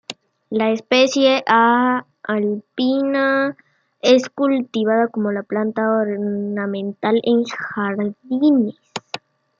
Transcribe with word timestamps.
La 0.49 0.71
especie 0.71 1.43
"A. 1.45 2.07
alpina", 2.23 3.55
es 4.01 4.27
cultivada 4.31 5.09
como 5.09 5.29
planta 5.43 5.83
ornamental 5.87 7.21
en 7.23 7.43
jardines. 7.43 8.77